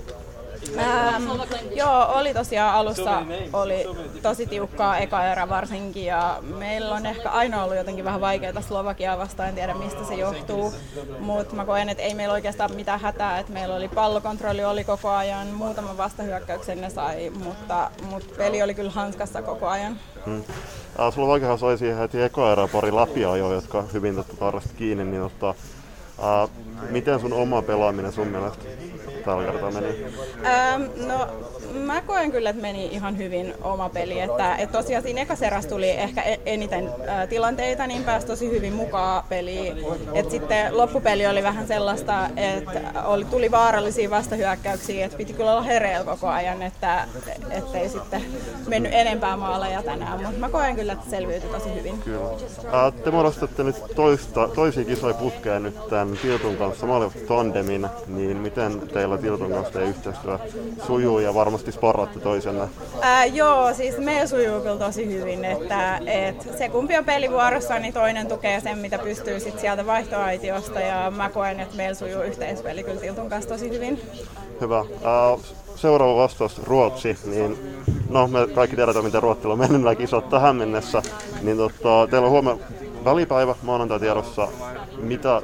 [0.78, 1.28] Ähm,
[1.74, 3.84] joo, oli tosiaan alussa oli
[4.22, 9.18] tosi tiukkaa eka erä varsinkin ja meillä on ehkä aina ollut jotenkin vähän vaikeaa Slovakiaa
[9.18, 10.74] vastaan, en tiedä mistä se johtuu,
[11.18, 15.10] mutta mä koen, että ei meillä oikeastaan mitään hätää, että meillä oli pallokontrolli oli koko
[15.10, 19.98] ajan, muutaman vastahyökkäyksen ne sai, mutta, mutta peli oli kyllä hanskassa koko ajan.
[20.26, 20.44] Hmm.
[21.14, 25.54] Slovakiahan sai siihen heti eka erä pari läpiajoa, jotka hyvin tarvitsi kiinni, niin ottaa
[26.18, 26.50] Uh,
[26.90, 28.64] miten sun oma pelaaminen sun mielestä
[29.26, 30.04] tällä kertaa meni?
[30.44, 31.28] Ähm, no
[31.84, 34.20] mä koen kyllä, että meni ihan hyvin oma peli.
[34.20, 38.72] Että, että tosiaan siinä ekas tuli ehkä e- eniten ä, tilanteita, niin pääsi tosi hyvin
[38.72, 39.76] mukaan peliin.
[40.14, 45.62] Et sitten loppupeli oli vähän sellaista, että oli, tuli vaarallisia vastahyökkäyksiä, että piti kyllä olla
[45.62, 47.04] hereillä koko ajan, että
[47.50, 48.24] ettei sitten
[48.68, 50.22] mennyt enempää maaleja tänään.
[50.22, 51.98] Mutta mä koen kyllä, että selviytyi tosi hyvin.
[51.98, 52.86] Kyllä.
[52.86, 58.36] Ä, te muodostatte nyt toista, toisia kisoja putkeen nyt tämän Tiltun kanssa, maalivasta tandemin, niin
[58.36, 60.38] miten teillä Tiltun kanssa yhteistyö
[60.86, 62.68] sujuu ja varmasti sparratte toisenne.
[63.00, 67.94] Ää, joo, siis me sujuu kyllä tosi hyvin, että et se kumpi on pelivuorossa, niin
[67.94, 72.82] toinen tukee sen, mitä pystyy sit sieltä vaihtoaitiosta ja mä koen, että meillä sujuu yhteispeli
[72.82, 74.00] kyllä Tiltun kanssa tosi hyvin.
[74.60, 74.80] Hyvä.
[74.80, 75.40] Uh,
[75.76, 77.58] seuraava vastaus Ruotsi, niin
[78.08, 81.02] no me kaikki tiedetään, miten Ruotsilla on mennyt nämä kisat tähän mennessä,
[81.42, 82.64] niin tota, teillä on huomenna
[83.06, 84.48] välipäivä maanantai tiedossa
[84.96, 85.42] mitä,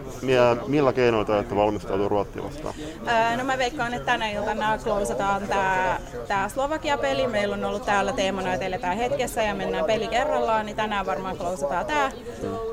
[0.66, 2.74] millä keinoilla te olette valmistautua Ruotsia vastaan?
[3.36, 5.98] No mä veikkaan, että tänä iltana klousataan tämä
[6.28, 7.26] tää Slovakia-peli.
[7.26, 11.36] Meillä on ollut täällä teemana, että eletään hetkessä ja mennään peli kerrallaan, niin tänään varmaan
[11.36, 12.10] klousataan tämä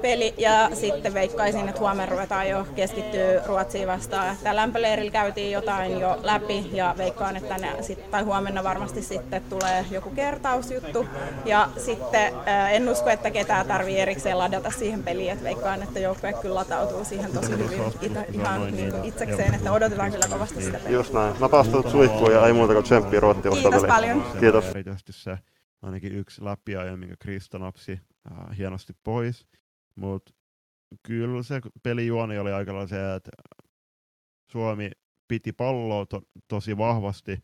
[0.02, 0.34] peli.
[0.38, 4.38] Ja sitten veikkaisin, että huomenna ruvetaan jo keskittyä Ruotsiin vastaan.
[4.44, 9.42] Täällä lämpöleirillä käytiin jotain jo läpi ja veikkaan, että tänä, sit, tai huomenna varmasti sitten
[9.50, 11.06] tulee joku kertausjuttu.
[11.46, 12.34] Ja sitten
[12.72, 17.06] en usko, että ketään tarvii erikseen ladata siihen peliin, että veikkaan, että joukkue kyllä latautuu
[17.06, 20.98] siihen tosi hyvin ita, ihan niin itsekseen, että odotetaan kyllä kovasti sitä peliä.
[20.98, 21.40] Just näin.
[21.40, 24.26] Mä päästän suihkuun ja ei muuta kuin tsemppiä Ruottia Kiitos paljon.
[24.40, 24.66] Kiitos.
[24.66, 25.38] Erityisesti se
[25.82, 27.92] ainakin yksi läpiajo, minkä Krista napsi
[28.32, 29.48] äh, hienosti pois.
[29.96, 30.34] Mutta
[31.04, 33.32] kyllä se pelijuoni oli aika se, että
[34.52, 34.92] Suomi
[35.28, 37.40] piti palloa to, tosi vahvasti,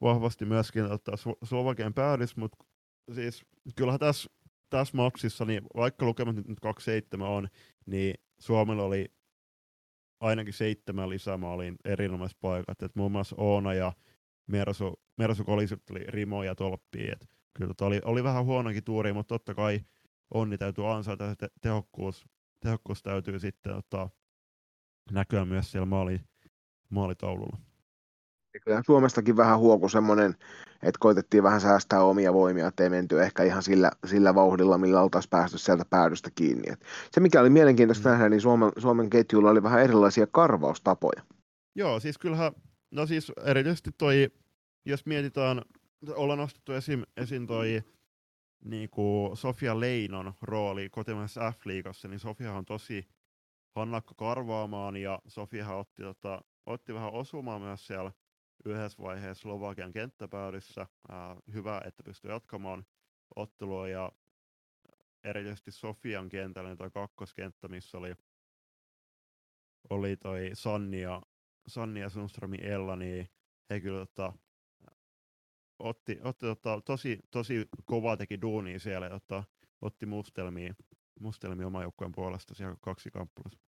[0.00, 2.64] vahvasti myöskin ottaa Slovakian päädys, mutta
[3.14, 3.44] siis
[3.76, 4.30] kyllähän tässä
[4.70, 6.46] tässä maksissa, niin vaikka lukemat nyt
[7.18, 7.48] 2-7 on,
[7.86, 9.12] niin Suomella oli
[10.20, 12.82] ainakin seitsemän lisämaaliin erinomaiset paikat.
[12.82, 13.92] Et muun muassa Oona ja
[14.46, 17.12] Mersu, Mersu kolisutteli rimoja tolppiin.
[17.12, 19.80] Et kyllä tota oli, oli, vähän huonokin tuuri, mutta totta kai
[20.34, 22.26] onni täytyy ansaita, että tehokkuus,
[22.60, 24.10] tehokkuus täytyy sitten ottaa
[25.12, 26.20] näkyä myös siellä maali,
[26.88, 27.58] maalitaululla.
[28.64, 30.34] Kyllä Suomestakin vähän huoku semmoinen,
[30.82, 35.30] että koitettiin vähän säästää omia voimia, ettei menty ehkä ihan sillä, sillä vauhdilla, millä oltaisiin
[35.30, 36.72] päästy sieltä päädystä kiinni.
[36.72, 36.80] Et
[37.10, 38.12] se, mikä oli mielenkiintoista mm.
[38.12, 41.22] nähdä, niin Suomen, Suomen ketjulla oli vähän erilaisia karvaustapoja.
[41.74, 42.52] Joo, siis kyllähän,
[42.90, 44.30] no siis erityisesti toi,
[44.86, 45.62] jos mietitään,
[46.14, 47.82] ollaan nostettu esim, esim toi
[48.64, 53.08] niin kuin Sofia Leinon rooli kotimaisessa F-liigassa, niin Sofia on tosi
[53.76, 58.12] hannakka karvaamaan ja Sofia otti, tota, otti vähän osumaan myös siellä
[58.64, 60.86] yhdessä vaiheessa Slovakian kenttäpäädyssä.
[61.08, 62.86] Ää, hyvä, että pystyy jatkamaan
[63.36, 64.12] ottelua ja
[65.24, 68.14] erityisesti Sofian kentällä, niin toi kakkoskenttä, missä oli,
[69.90, 71.22] oli toi Sanni ja,
[71.68, 73.28] Sanni ja Sundströmin Ella, niin
[73.70, 74.32] he kyllä tota,
[75.78, 79.44] otti, otti tota, tosi, tosi kovaa teki duunia siellä, jotta
[79.80, 80.74] otti mustelmia,
[81.20, 83.67] mustelmia oman joukkueen puolesta siellä kaksi kamppulossa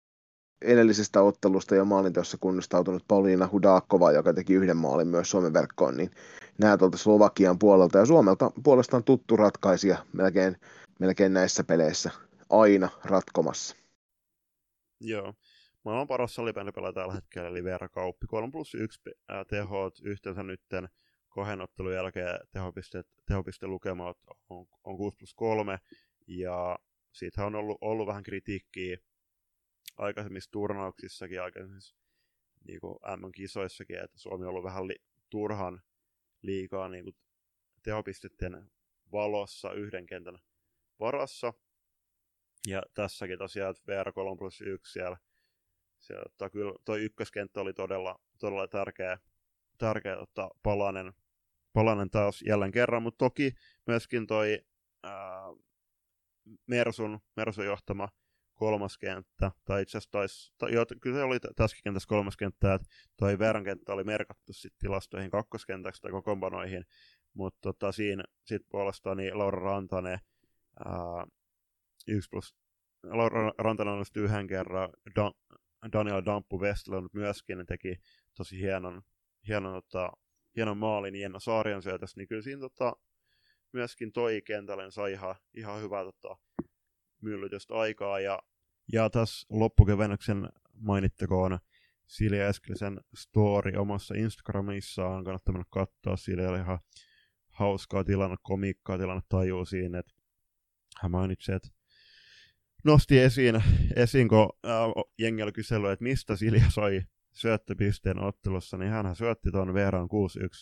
[0.62, 6.12] edellisestä ottelusta ja maalinteossa kunnostautunut Pauliina Hudakova, joka teki yhden maalin myös Suomen verkkoon, niin
[6.58, 10.58] nämä tuolta Slovakian puolelta ja Suomelta puolestaan tuttu ratkaisija melkein,
[11.00, 12.12] melkein näissä peleissä
[12.50, 13.76] aina ratkomassa.
[15.00, 15.34] Joo.
[15.84, 18.28] Maailman paras salibändipelaaja tällä hetkellä, eli Veera Kauppi.
[18.28, 19.02] 3 plus 1
[19.50, 20.90] tehot yhteensä nytten
[21.30, 23.66] kohennottelun jälkeen tehopiste, tehopiste
[24.50, 25.78] on, on 6 plus 3,
[26.28, 26.80] ja
[27.12, 28.98] siitä on ollut, ollut vähän kritiikkiä
[29.98, 31.96] aikaisemmissa turnauksissakin, aikaisemmissa
[32.68, 35.82] niin kuin M-kisoissakin, että Suomi on ollut vähän li- turhan
[36.42, 37.16] liikaa niin kuin
[37.84, 38.72] tehopisteiden
[39.12, 40.40] valossa yhden kentän
[41.00, 41.54] varassa.
[42.68, 45.18] Ja tässäkin tosiaan, että VR 3 plus 1 siellä,
[46.00, 49.20] siellä ottaa, kyllä toi ykköskenttä oli todella, todella tärkeä,
[49.78, 51.14] tärkeä ottaa palanen,
[51.74, 53.52] palanen taas jälleen kerran, mutta toki
[53.88, 54.60] myöskin toi
[55.04, 55.44] ää,
[56.68, 58.08] Mersun, Mersun johtama
[58.58, 60.52] kolmas kenttä, tai itse asiassa
[61.02, 65.32] kyllä se oli tässäkin kentässä kolmas kenttä, että toi Veeran kenttä oli merkattu sitten tilastoihin
[65.32, 66.86] kakkoskentäksi tai kokoonpanoihin,
[67.34, 70.20] mutta tota, siinä sitten puolestaan niin Laura Rantanen,
[70.86, 71.28] ää,
[72.08, 72.56] yksi plus,
[73.04, 75.34] Laura Rantanen on yhden kerran, Dan,
[75.94, 77.96] Daniel Dampu Westlund myöskin teki
[78.38, 79.02] tosi hienon,
[79.48, 80.12] hienon tota,
[80.56, 82.94] hienon maalin Jenna Saarian syötös, niin kyllä siinä tota,
[83.74, 86.38] myöskin toi kentälle sai ihan, ihan hyvää tota,
[87.22, 88.20] myllytystä aikaa.
[88.20, 88.40] Ja,
[88.94, 91.60] ja tässä loppukevennyksen mainittakoon
[92.08, 95.24] Silja Eskelisen story omassa Instagramissaan.
[95.24, 96.18] Kannattaa mennä katsoa.
[96.18, 96.80] Silja oli ihan
[97.50, 100.14] hauskaa tilanne, komiikkaa tilanne tajuu siinä, että
[101.02, 101.70] hän mainitsi, että
[102.84, 103.64] nosti esiin,
[103.96, 104.72] esiin kun äh,
[105.20, 107.02] jengellä kysely, että mistä Silja sai
[107.34, 110.10] syöttöpisteen ottelussa, niin hän syötti tuon Veeran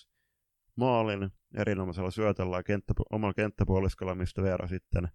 [0.06, 0.08] 6-1
[0.76, 5.08] maalin erinomaisella syötöllä kenttä, omalla kenttäpuoliskolla, mistä Veera sitten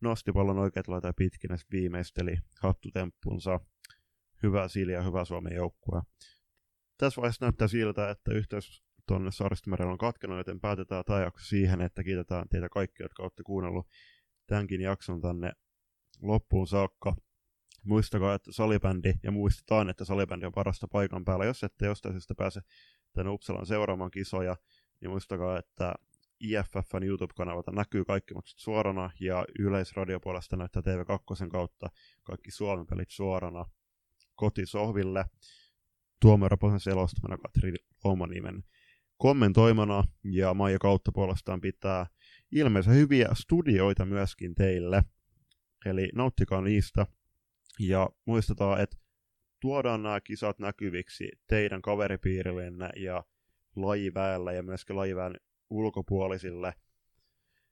[0.00, 3.60] nosti pallon oikeat laita pitkin ja viimeisteli hattutemppunsa.
[4.42, 6.02] Hyvä Silja, hyvä Suomen joukkue.
[6.98, 11.80] Tässä vaiheessa näyttää siltä, että yhteys tuonne Saaristomerellä on katkenut, joten päätetään tämä jakso siihen,
[11.80, 13.88] että kiitetään teitä kaikki, jotka olette kuunnellut
[14.46, 15.52] tämänkin jakson tänne
[16.22, 17.16] loppuun saakka.
[17.84, 21.44] Muistakaa, että salibändi, ja muistetaan, että salibändi on parasta paikan päällä.
[21.44, 22.60] Jos ette jostain syystä pääse
[23.12, 24.56] tänne Uppsalan seuraamaan kisoja,
[25.00, 25.94] niin muistakaa, että
[26.40, 31.90] IFFn YouTube-kanavalta näkyy kaikki matsit suorana, ja Yleisradio puolesta näyttää TV2 kautta
[32.22, 33.64] kaikki Suomen pelit suorana
[34.34, 35.24] kotisohville.
[36.20, 37.74] Tuomio Raposen selostamana Katri
[38.04, 38.62] Omanimen
[39.16, 42.06] kommentoimana, ja Maija Kautta puolestaan pitää
[42.52, 45.02] ilmeisen hyviä studioita myöskin teille.
[45.86, 47.06] Eli nauttikaa niistä,
[47.78, 48.96] ja muistetaan, että
[49.60, 53.24] tuodaan nämä kisat näkyviksi teidän kaveripiirillenne ja
[53.76, 55.34] lajiväellä ja myöskin lajiväen
[55.70, 56.74] ulkopuolisille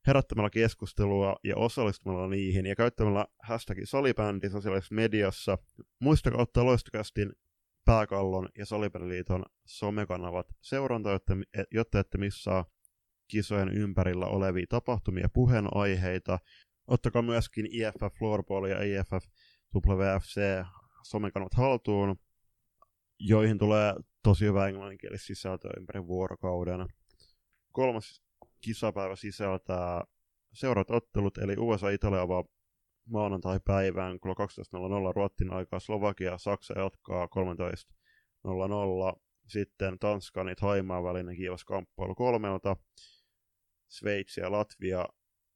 [0.06, 5.58] herättämällä keskustelua ja osallistumalla niihin ja käyttämällä hashtagin salibändi sosiaalisessa mediassa.
[6.00, 7.32] Muistakaa ottaa loistokästin
[7.84, 11.32] pääkallon ja Salibändiliiton somekanavat seuranta, jotta,
[11.72, 12.64] jotta ette missaa
[13.28, 16.38] kisojen ympärillä olevia tapahtumia puheenaiheita.
[16.86, 19.24] Ottakaa myöskin IFF Floorball ja IFF
[19.76, 20.40] WFC
[21.02, 22.16] somekanavat haltuun,
[23.18, 26.86] joihin tulee tosi hyvä englanninkielistä sisältöä ympäri vuorokauden.
[27.78, 28.22] Kolmas
[28.60, 30.04] kisapäivä sisältää
[30.52, 32.44] seuraavat ottelut, eli USA-Italia avaa
[33.08, 37.28] maanantai-päivään kello 12.00 Ruottin aikaa, Slovakia, Saksa jatkaa
[39.14, 42.76] 13.00, sitten Tanskan ja Taimaan välinen kiivas kamppailu kolmelta,
[43.88, 45.06] Sveitsi ja Latvia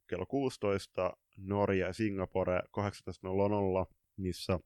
[0.07, 4.59] kello 16, Norja ja Singapore 18.00, missä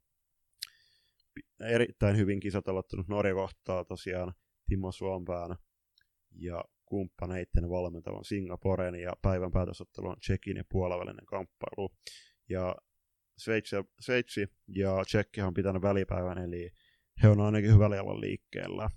[1.60, 2.64] erittäin hyvin kisat
[3.08, 4.34] Norja kohtaa tosiaan
[4.68, 5.56] Timo Suompään
[6.30, 11.94] ja kumppaneiden valmentavan Singaporen ja päivän päätösottelu on Tsekin ja puolavälinen kamppailu.
[12.48, 12.76] Ja
[13.38, 16.70] Sveitsi, Sveitsi ja Tsekki on pitänyt välipäivän, eli
[17.22, 18.90] he on ainakin hyvällä jalalla liikkeellä.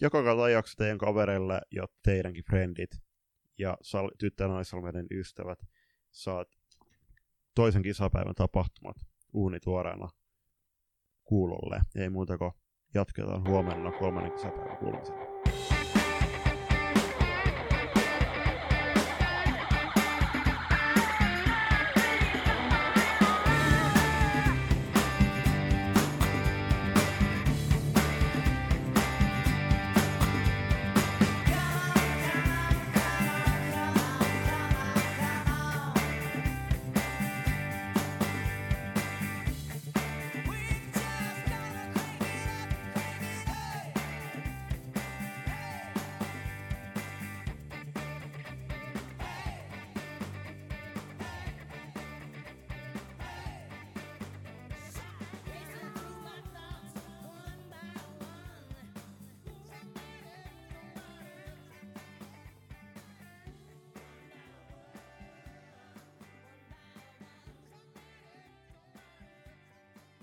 [0.00, 2.90] Jakakaa ajaksi teidän kavereille ja teidänkin frendit
[3.58, 5.58] ja ja ystävät
[6.10, 6.48] saat
[7.54, 8.96] toisen kisapäivän tapahtumat
[9.32, 10.08] uunituoreena
[11.24, 11.80] kuulolle.
[11.96, 12.52] Ei muuta kuin
[12.94, 15.33] jatketaan huomenna kolmannen kisapäivän kuulumisella.